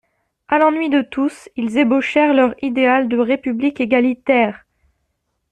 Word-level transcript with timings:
A 0.47 0.57
l'ennui 0.57 0.89
de 0.89 1.03
tous, 1.03 1.47
ils 1.57 1.77
ébauchèrent 1.77 2.33
leur 2.33 2.55
idéal 2.63 3.07
de 3.07 3.19
République 3.19 3.79
égalitaire. 3.79 4.65